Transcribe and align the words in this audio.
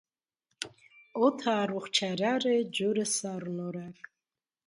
Օդը 1.25 1.51
առողջարար 1.57 2.47
է, 2.51 2.55
ջուրը՝ 2.79 3.05
սառնորակ։ 3.13 4.13